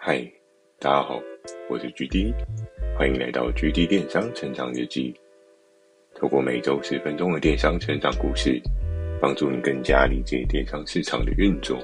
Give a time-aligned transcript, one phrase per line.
[0.00, 0.22] 嗨，
[0.78, 1.20] 大家好，
[1.68, 2.32] 我是 GD，
[2.96, 5.12] 欢迎来到 GD 电商成长日记。
[6.14, 8.62] 透过每周十分钟的电商成长故事，
[9.20, 11.76] 帮助你更加理解电商市场的运作。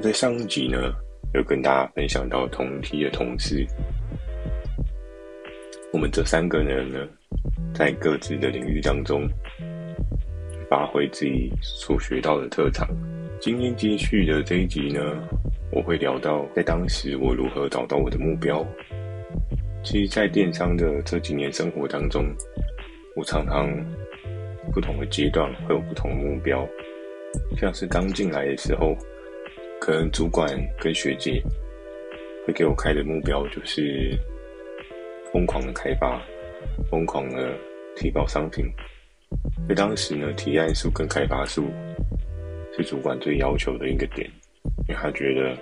[0.00, 0.94] 在上一集呢，
[1.34, 3.66] 有跟大家分享到同梯的同事，
[5.92, 7.06] 我们这三个人呢，
[7.74, 9.28] 在各自的领域当中，
[10.70, 12.88] 发挥自己所学到的特长。
[13.44, 15.02] 今天接续的这一集呢，
[15.70, 18.66] 我会聊到在当时我如何找到我的目标。
[19.82, 22.24] 其实，在电商的这几年生活当中，
[23.14, 23.68] 我常常
[24.72, 26.66] 不同的阶段会有不同的目标。
[27.58, 28.96] 像是刚进来的时候，
[29.78, 30.48] 可能主管
[30.80, 31.42] 跟学姐
[32.46, 34.18] 会给我开的目标就是
[35.34, 36.18] 疯狂的开发，
[36.90, 37.54] 疯狂的
[37.94, 38.64] 提高商品。
[39.68, 41.70] 在当时呢，提案数跟开发数。
[42.76, 44.28] 是主管最要求的一个点，
[44.88, 45.56] 因为他觉得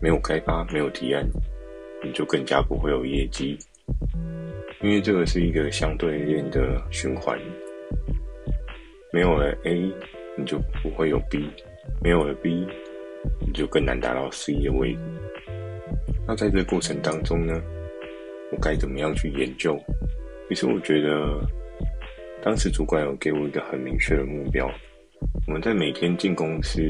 [0.00, 1.24] 没有开发、没有提案，
[2.02, 3.58] 你就更加不会有业绩。
[4.80, 7.38] 因为这个是一个相对应的循环，
[9.12, 9.92] 没有了 A，
[10.36, 11.50] 你就不会有 B，
[12.02, 12.66] 没有了 B，
[13.40, 15.00] 你就更难达到 C 的位置。
[16.26, 17.54] 那在这个过程当中呢，
[18.52, 19.78] 我该怎么样去研究？
[20.48, 21.40] 其实我觉得，
[22.42, 24.70] 当时主管有给我一个很明确的目标。
[25.46, 26.80] 我们在每天进公司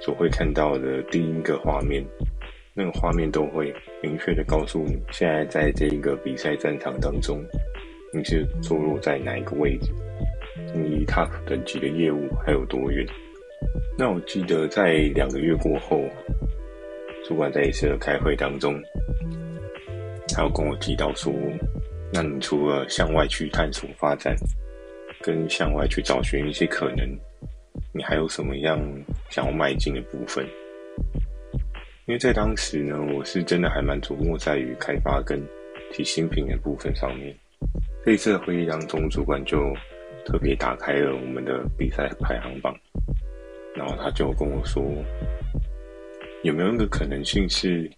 [0.00, 2.04] 所会看到的第一个画面，
[2.74, 7.44] 那个画面都会明确的告诉你，现在在这个比赛战场当中，
[8.12, 9.90] 你是坐落在哪一个位置，
[10.74, 13.06] 你离 top 等级的业务还有多远。
[13.96, 16.00] 那我记得在两个月过后，
[17.24, 18.74] 主管在一次的开会当中，
[20.28, 21.32] 他有跟我提到说，
[22.12, 24.34] 那你除了向外去探索发展，
[25.22, 27.08] 跟向外去找寻一些可能。
[27.96, 28.76] 你还有什么样
[29.30, 30.44] 想要迈进的部分？
[32.06, 35.40] 因为在当时呢，我是真的还蛮琢磨在于开发跟
[35.92, 37.32] 提新品的部分上面。
[38.04, 39.72] 这一次的会议当中，主管就
[40.26, 42.74] 特别打开了我们的比赛排行榜，
[43.76, 44.82] 然后他就跟我说，
[46.42, 47.88] 有没有一个可能性是，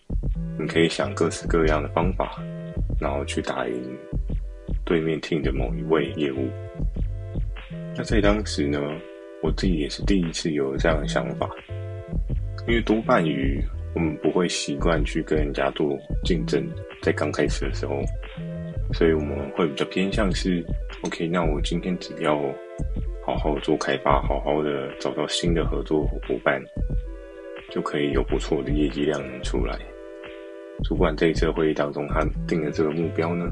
[0.58, 2.38] 你可以想各式各样的方法，
[3.00, 3.98] 然后去打赢
[4.84, 6.48] 对面 team 的某一位业务。
[7.96, 8.78] 那在当时呢，
[9.46, 11.48] 我自己也是第一次有这样的想法，
[12.66, 13.62] 因为多半于
[13.94, 16.68] 我们不会习惯去跟人家做竞争，
[17.00, 18.02] 在刚开始的时候，
[18.92, 20.66] 所以我们会比较偏向是
[21.02, 22.36] ，OK，那我今天只要
[23.24, 26.60] 好好做开发，好好的找到新的合作伙伴，
[27.70, 29.78] 就可以有不错的业绩量出来。
[30.82, 33.46] 主管这一次会议当中，他定的这个目标呢，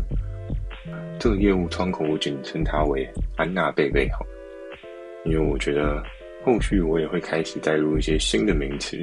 [1.21, 4.27] 这个业务窗口我简称它为安娜贝贝好。
[5.25, 6.03] 因为我觉得
[6.45, 8.97] 后续我也会开始带入一些新的名词，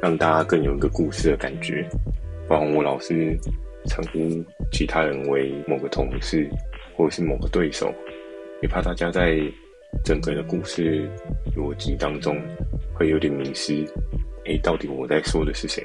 [0.00, 1.84] 让大家更有一个故事的感觉。
[2.48, 3.36] 包括我老是
[3.86, 6.48] 称呼其他人为某个同事，
[6.96, 7.92] 或者是某个对手，
[8.62, 9.40] 也怕大家在
[10.04, 11.08] 整个的故事
[11.56, 12.40] 逻辑当中
[12.94, 13.84] 会有点迷失。
[14.44, 15.82] 诶，到底我在说的是谁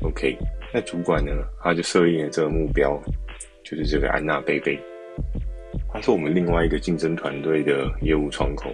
[0.00, 0.34] ？OK，
[0.72, 1.32] 那主管呢，
[1.62, 2.98] 他就设定了这个目标，
[3.62, 4.78] 就是这个安娜贝贝。
[5.92, 8.70] 他是我们另外一个竞争团队的业务窗口。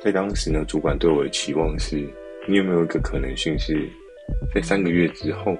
[0.00, 1.96] 在当时呢，主管对我的期望是：
[2.48, 3.88] 你有没有一个可能性是，
[4.54, 5.56] 在三个月之后，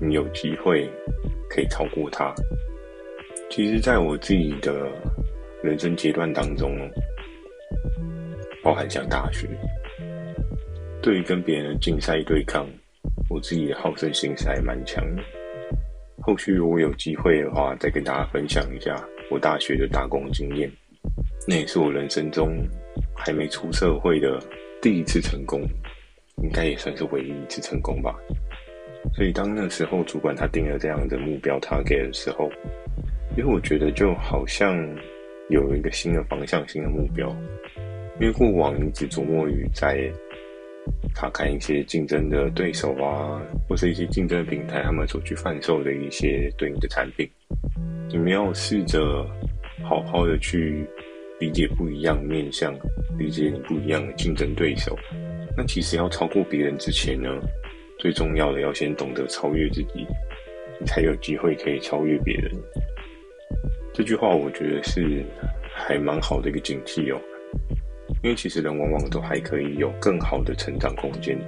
[0.00, 0.90] 你有机会
[1.48, 2.34] 可以超过他？
[3.48, 4.90] 其实，在我自己的
[5.62, 6.76] 人生阶段当中，
[8.62, 9.48] 包含像大学，
[11.00, 12.66] 对于跟别人的竞赛对抗，
[13.30, 15.22] 我自己的好胜心是还蛮强的。
[16.26, 18.96] 后续如果有机会的话，再跟大家分享一下
[19.30, 20.70] 我大学的打工经验。
[21.46, 22.56] 那也是我人生中
[23.14, 24.42] 还没出社会的
[24.80, 25.60] 第一次成功，
[26.42, 28.14] 应该也算是唯一一次成功吧。
[29.14, 32.50] 所以当那时候主管他定了这样的目标 target 的时候，
[33.36, 34.74] 因为我觉得就好像
[35.50, 37.28] 有一个新的方向、新的目标。
[38.18, 40.10] 因为过往一直琢磨于在。
[41.14, 47.28] 查看一些竞争的对手啊，或是一些竞争平台，他们所去贩售的一些对应的产品，
[48.08, 49.24] 你们要试着
[49.84, 50.86] 好好的去
[51.38, 52.74] 理解不一样面向，
[53.18, 54.96] 理解你不一样的竞争对手。
[55.56, 57.30] 那其实要超过别人之前呢，
[57.98, 60.06] 最重要的要先懂得超越自己，
[60.80, 62.50] 你才有机会可以超越别人。
[63.92, 65.24] 这句话我觉得是
[65.72, 67.20] 还蛮好的一个警惕哦。
[68.24, 71.38] 因为其实人往往都还可以有更好的成长空间。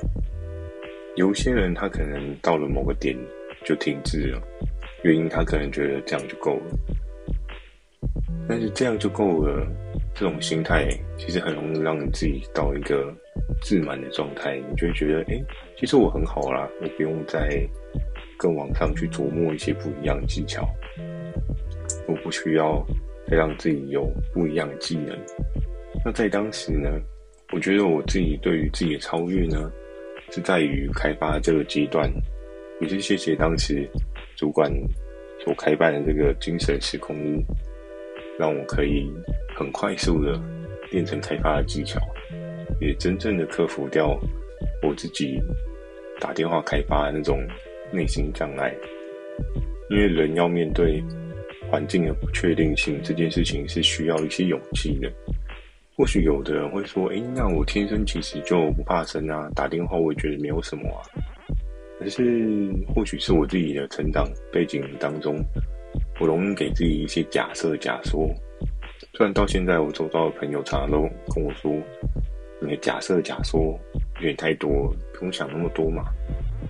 [1.17, 3.17] 有些人他可能到了某个点
[3.65, 4.43] 就停滞了，
[5.03, 6.79] 原因他可能觉得这样就够了。
[8.47, 9.67] 但是这样就够了，
[10.15, 10.87] 这种心态
[11.17, 13.11] 其实很容易让你自己到一个
[13.63, 15.43] 自满的状态，你就会觉得，哎，
[15.79, 17.67] 其实我很好啦，我不用再
[18.37, 20.69] 更往上去琢磨一些不一样的技巧，
[22.07, 22.87] 我不需要
[23.27, 25.19] 再让自己有不一样的技能。
[26.07, 26.89] 那在当时呢，
[27.53, 29.69] 我觉得我自己对于自己的超越呢，
[30.31, 32.09] 是在于开发这个阶段，
[32.81, 33.91] 也是谢谢当时
[34.37, 34.71] 主管
[35.45, 37.43] 所开办的这个精神时空屋，
[38.39, 39.13] 让我可以
[39.57, 40.41] 很快速的
[40.93, 41.99] 练成开发的技巧，
[42.81, 44.17] 也真正的克服掉
[44.85, 45.43] 我自己
[46.21, 47.45] 打电话开发的那种
[47.91, 48.73] 内心障碍。
[49.91, 51.03] 因为人要面对
[51.69, 55.13] 环境的不确定性，这件事情是需要一些勇气的。
[55.97, 61.01] 或许有的人会说：“诶，那我天生其实就不怕生啊，打电话我也觉得没有什么啊。”
[61.99, 65.43] 可是，或许是我自己的成长背景当中，
[66.21, 68.29] 我容易给自己一些假设、假说。
[69.15, 71.73] 虽然到现在，我周遭的朋友常常都跟我说
[72.61, 73.59] ：“你的假设、假说
[74.17, 76.05] 有点太多，不用想那么多嘛。”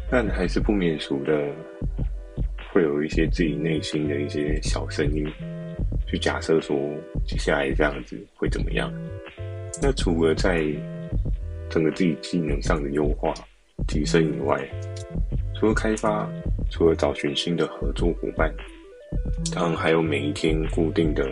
[0.09, 1.33] 但还是不免俗的，
[2.73, 5.27] 会有一些自己内心的一些小声音，
[6.07, 6.79] 去假设说
[7.27, 8.93] 接下来这样子会怎么样。
[9.83, 10.65] 那除了在
[11.69, 13.33] 整个自己技能上的优化
[13.87, 14.61] 提升以外，
[15.55, 16.29] 除了开发，
[16.71, 18.53] 除了找寻新的合作伙伴，
[19.55, 21.25] 当然还有每一天固定的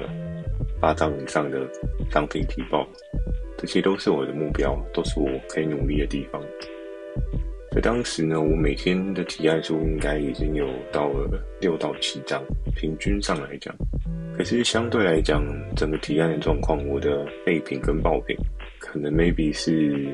[0.81, 1.67] 八张以上的
[2.11, 2.87] 商品提报，
[3.57, 6.41] 这些都是我的目标，都是我可以努力的地方。
[7.73, 12.43] 在当时呢，我每天的提案数应该已经有到了六到七张，
[12.77, 13.75] 平均上来讲。
[14.37, 15.45] 可是相对来讲，
[15.77, 18.37] 整个提案的状况，我的备品跟爆品
[18.81, 20.09] 可能 maybe 是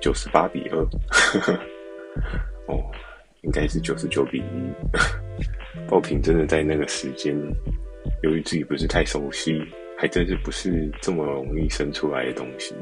[0.00, 0.78] 九十八比二，
[2.68, 2.80] 哦，
[3.42, 5.88] 应该是九十九比一。
[5.88, 7.36] 爆品真的在那个时间，
[8.22, 9.60] 由于自己不是太熟悉，
[9.98, 12.74] 还真是不是这么容易生出来的东西。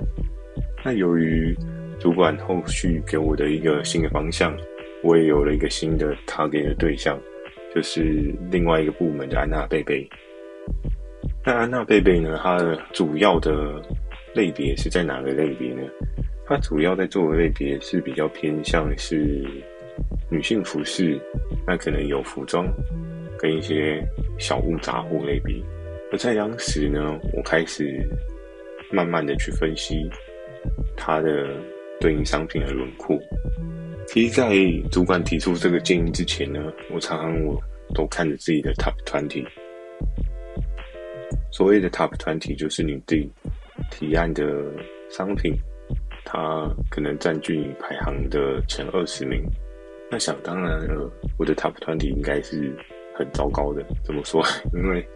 [0.84, 1.56] 那由于
[1.98, 4.54] 主管后续给我的一个新的方向，
[5.02, 7.18] 我也有了一个新的 target 的对象，
[7.74, 10.06] 就是另外一个部门的安娜贝贝。
[11.44, 12.38] 那安娜贝贝呢？
[12.42, 13.82] 它的主要的
[14.34, 15.82] 类别是在哪个类别呢？
[16.46, 19.44] 它主要在做的类别是比较偏向是
[20.30, 21.20] 女性服饰，
[21.66, 22.66] 那可能有服装
[23.38, 24.00] 跟一些
[24.38, 25.56] 小物杂货类别。
[26.12, 28.06] 而在当时呢，我开始
[28.92, 30.08] 慢慢的去分析
[30.96, 31.48] 它的
[32.00, 33.18] 对应商品的轮廓。
[34.06, 34.54] 其实，在
[34.90, 37.60] 主管提出这个建议之前呢，我常常我
[37.94, 39.44] 都看着自己的 Top 20。
[41.52, 43.28] 所谓的 Top twenty 就是你对
[43.90, 44.42] 提案的
[45.10, 45.54] 商品，
[46.24, 49.42] 它可能占据你排行的前二十名。
[50.10, 52.74] 那想当然了，我的 Top twenty 应该是
[53.14, 53.84] 很糟糕的。
[54.02, 54.42] 怎么说？
[54.72, 55.06] 因为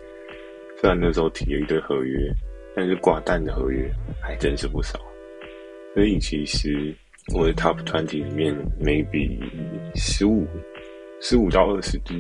[0.79, 2.31] 虽然那时候提了一堆合约，
[2.75, 3.91] 但是挂单的合约
[4.21, 5.01] 还真是不少。
[5.95, 6.95] 所以其实
[7.35, 9.39] 我的 Top 20里面，maybe
[9.95, 10.47] 十五、
[11.23, 12.15] 十五到二十支，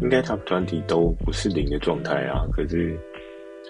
[0.00, 2.46] 应该 Top twenty 都不是零的状态啊。
[2.52, 2.96] 可是。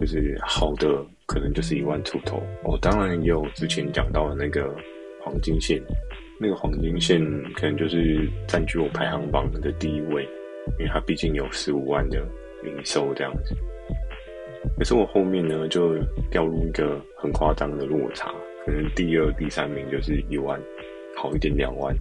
[0.01, 2.43] 就是好的，可能就是一万出头。
[2.65, 4.75] 我、哦、当然也有之前讲到的那个
[5.23, 5.81] 黄金线，
[6.41, 7.21] 那个黄金线
[7.55, 10.23] 可能就是占据我排行榜的第一位，
[10.79, 12.19] 因为它毕竟有十五万的
[12.65, 13.55] 营收这样子。
[14.79, 15.95] 可是我后面呢，就
[16.31, 18.33] 掉入一个很夸张的落差，
[18.65, 20.59] 可能第二、第三名就是一万，
[21.17, 21.95] 好一点两万，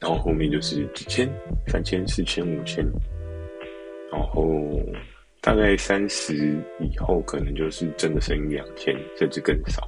[0.00, 1.28] 然后后面就是几千、
[1.66, 2.84] 三千、四千、五千，
[4.12, 4.80] 然后。
[5.42, 6.34] 大概三十
[6.78, 9.82] 以后，可能就是真的剩一两千，甚至更少。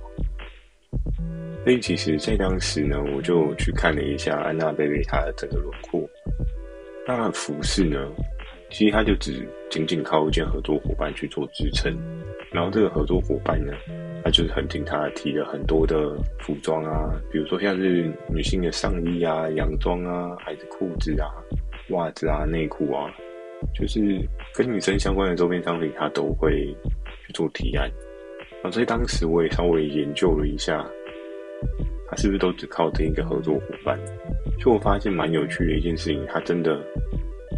[1.63, 6.03] 所以其实，在当时呢，我就去看了一下安娜贝贝她的整个轮廓。
[7.07, 7.97] 那服饰呢，
[8.69, 11.97] 其实它就只仅仅靠一件合作伙伴去做支撑。
[12.53, 13.73] 然后这个合作伙伴呢，
[14.25, 21.31] 他就是很听他提了很多的服装啊，比如说像是女性的上衣啊、洋装啊，还是裤子啊、
[21.91, 23.09] 袜子啊、内裤啊。
[23.75, 24.01] 就是
[24.55, 26.75] 跟女生相关的周边商品，他都会
[27.27, 27.91] 去做提案。
[28.63, 30.89] 啊，所以当时我也稍微研究了一下，
[32.09, 33.99] 他是不是都只靠这一个合作伙伴？
[34.59, 36.81] 就我发现蛮有趣的一件事情，他真的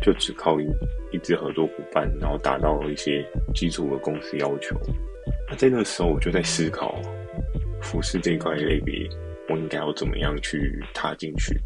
[0.03, 0.67] 就只靠一
[1.13, 4.75] 一支合作伙伴，然后达到了一些基础的公司要求。
[5.49, 7.01] 那在那时候，我就在思考，
[7.81, 9.09] 服饰这一块类别，
[9.49, 11.61] 我应该要怎么样去踏进去？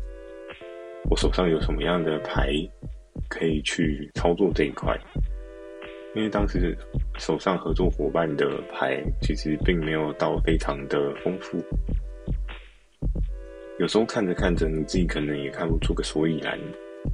[1.08, 2.52] 我手上有什么样的牌？
[3.28, 4.98] 可以去操作这一块，
[6.14, 6.76] 因为当时
[7.18, 11.58] 手上合作伙伴的牌其实并没有到非常的丰富，
[13.78, 16.58] 有时候看着看着，你自己可能也看不出个所以然。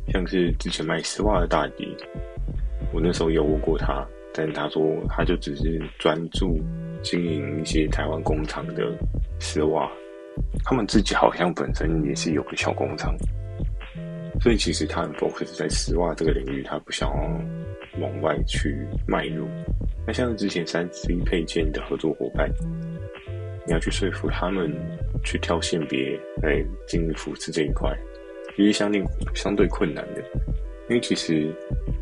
[0.08, 1.96] 像是之前卖丝袜的大迪，
[2.92, 6.58] 我那时候有问过他，但他说他就只是专注
[7.02, 8.92] 经营一些台湾工厂的
[9.38, 9.88] 丝袜，
[10.64, 13.14] 他们自己好像本身也是有个小工厂，
[14.40, 18.76] 所以其实他很 focus 在丝袜这个领域，他不想要往外去
[19.06, 19.46] 迈入。
[20.06, 22.50] 那像之前三 C 配件的合作伙伴，
[23.66, 24.72] 你要去说服他们
[25.24, 27.96] 去挑线别来进入服饰这一块，
[28.56, 29.02] 其实相对
[29.34, 30.22] 相对困难的，
[30.88, 31.52] 因为其实，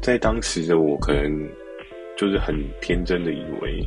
[0.02, 1.48] 在当时的我可能
[2.16, 3.86] 就是很天真的以为。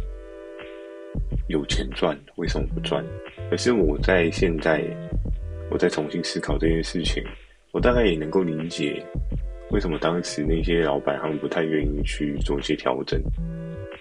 [1.48, 3.04] 有钱赚，为什么不赚？
[3.50, 4.84] 可是我在现在，
[5.72, 7.24] 我在重新思考这件事情，
[7.72, 9.04] 我大概也能够理解，
[9.72, 13.22] 为什么当时那些老板他们不太愿意去做一些调整。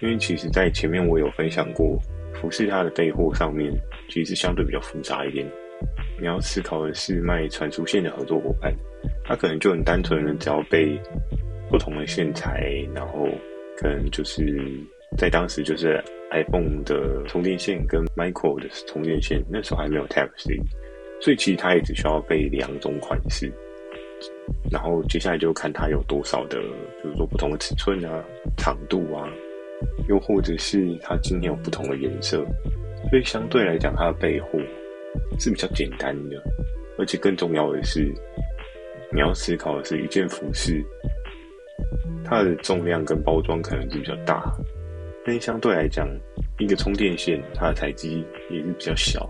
[0.01, 1.99] 因为其实，在前面我有分享过，
[2.35, 3.71] 服饰它的备货上面
[4.07, 5.45] 其实是相对比较复杂一点。
[6.19, 8.73] 你要思考的是卖传输线的合作伙伴，
[9.25, 10.99] 他可能就很单纯的只要备
[11.69, 13.27] 不同的线材，然后
[13.77, 14.43] 可能就是
[15.17, 15.99] 在当时就是
[16.31, 20.55] iPhone 的充电线跟 Micro 的充电线，那时候还没有 Type C，
[21.19, 23.51] 所以其实它也只需要备两种款式，
[24.71, 26.59] 然后接下来就看它有多少的，
[27.01, 28.23] 比如说不同的尺寸啊、
[28.57, 29.27] 长度啊，
[30.07, 32.45] 又或者是它今天有不同的颜色，
[33.09, 34.59] 所以相对来讲，它的备货
[35.39, 36.41] 是比较简单的，
[36.97, 38.13] 而且更重要的是，
[39.11, 40.83] 你要思考的是一件服饰，
[42.23, 44.51] 它的重量跟包装可能是比较大。
[45.25, 46.07] 但相对来讲，
[46.57, 49.29] 一个充电线它的体积也是比较小，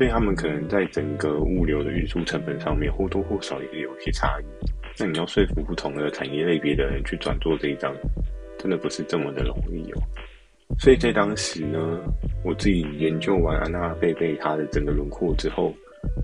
[0.00, 4.44] 所以他们可能在整个物流的运输成本上面或多或少也是有一些差异。
[4.98, 7.94] 那你要说服不同的产业类别的人去转做这一张，
[8.56, 10.00] 真的不是这么的容易哦。
[10.78, 12.00] 所以在当时呢，
[12.42, 15.70] 我自己研究完安娜贝贝它的整个轮廓之后，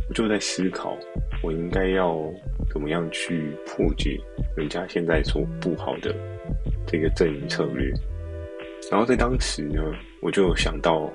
[0.09, 0.97] 我就在思考，
[1.42, 2.18] 我应该要
[2.71, 4.18] 怎么样去破解
[4.56, 6.14] 人家现在所布好的
[6.87, 7.92] 这个阵营策略。
[8.90, 9.83] 然后在当时呢，
[10.23, 11.12] 我就想到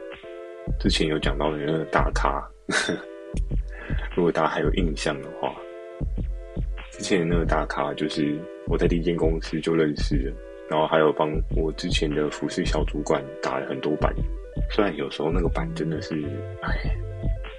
[0.80, 2.48] 之前有讲到的那个大咖，
[4.16, 5.54] 如果大家还有印象的话，
[6.92, 8.38] 之前那个大咖就是
[8.68, 10.36] 我在第一间公司就认识了，
[10.70, 14.13] 然后还有帮我之前的服饰小主管打了很多版，
[14.70, 16.16] 虽然有时候那个版真的是
[16.62, 16.94] 哎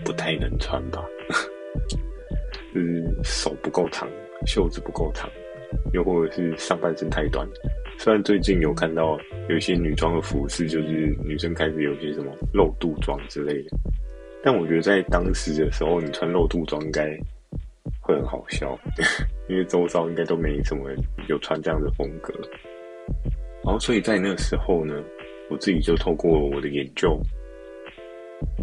[0.05, 1.05] 不太能穿吧，
[2.75, 4.09] 就是手不够长，
[4.47, 5.31] 袖子不够长，
[5.93, 7.47] 又或者是上半身太短。
[7.99, 13.77] 虽然最近有看到有一些女装的服饰，就是女生开始有些什么露肚装之类的，
[14.43, 17.17] 但我觉得在当时的时候，你穿露肚装应该
[18.01, 18.79] 会很好笑，
[19.49, 22.35] 因为周遭应该都没什么人有穿这样的风格。
[23.65, 24.95] 然后，所以在那个时候呢，
[25.49, 27.21] 我自己就透过我的研究，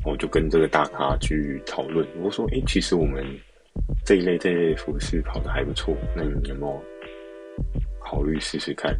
[0.04, 3.26] 我就跟这个大咖去讨论，我说：“诶，其实我们
[4.06, 6.84] 这一类这一类服饰跑得还不错，那你有没有？”
[8.02, 8.98] 考虑试试看。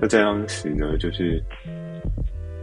[0.00, 1.40] 那在当时呢，就是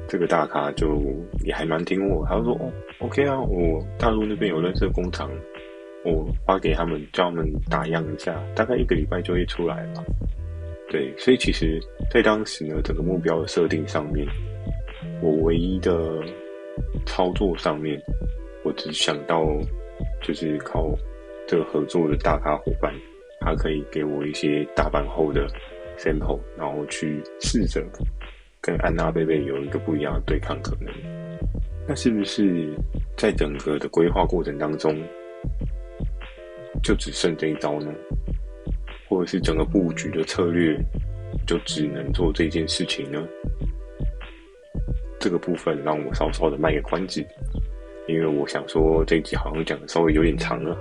[0.08, 1.02] 这个大咖就
[1.44, 5.30] 也还蛮听我，他说：“哦，OK 啊，我大陆那边有认识的工厂，
[6.04, 10.04] 我发给他们，叫他们打样一下，大概一个礼拜就会出来了。”
[10.90, 11.80] 对，所以其实，
[12.12, 14.28] 在当时呢，整个目标的设定上面，
[15.22, 16.22] 我唯一的
[17.06, 18.00] 操作上面，
[18.64, 19.44] 我只想到
[20.22, 20.94] 就是靠
[21.48, 22.94] 这个合作的大咖伙伴，
[23.42, 25.48] 他可以给我一些打版后的。
[25.98, 27.82] sample，然后去试着
[28.66, 30.92] 跟安娜贝贝有一个不一样的对抗可能。
[31.88, 32.74] 那是不是
[33.16, 35.00] 在整个的规划过程当中，
[36.82, 37.94] 就只剩这一招呢？
[39.08, 40.76] 或者是整个布局的策略
[41.46, 43.24] 就只能做这件事情呢？
[45.20, 47.24] 这个部分让我稍稍的卖个关子，
[48.08, 50.76] 因为我想说这一集好像讲的稍微有点长了。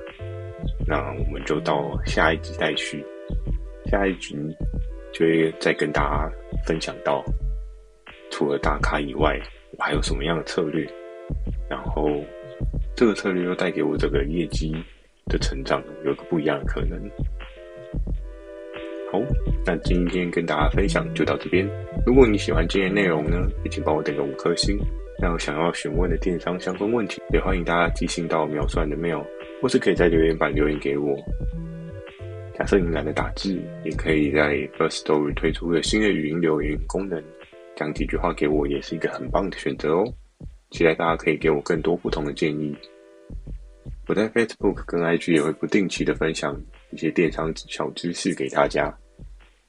[0.89, 3.05] 那我们就到下一集再续，
[3.91, 4.35] 下一集。
[5.13, 6.29] 就会再跟大家
[6.67, 7.25] 分享到，
[8.35, 9.41] 除了大咖以外，
[9.79, 10.85] 我还有什么样的策略？
[11.71, 12.11] 然后
[12.97, 14.75] 这个策略又带给我这个业绩
[15.27, 16.99] 的成长，有个不一样的可能。
[19.13, 19.23] 好，
[19.65, 21.65] 那今天跟大家分享就到这边。
[22.05, 24.77] 如果你喜欢今天内容呢，也请帮我点个五颗星。
[25.23, 29.25] 那有想要询问的电商相关问题，也欢迎大家寄信到描述栏的 mail，
[29.63, 31.17] 或是可以在留言板留言给我。
[32.59, 37.23] 假设你懒得打字，也可以在 Firstory 推出的新的语音留言功能，
[37.77, 40.15] 讲几句话给我，也是一个很棒的选择哦。
[40.71, 42.75] 期待大家可以给我更多不同的建议。
[44.07, 48.93] 我在 Facebook 跟 IG 也会不定期的分享一些电商小知识给大家。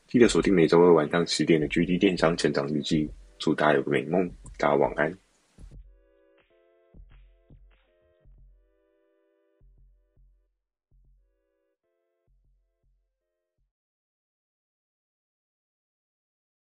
[0.08, 3.10] 记得锁定每周二晚上十点的 GD 电商成长日记。
[3.38, 5.25] 祝大家有个美梦，大家晚安。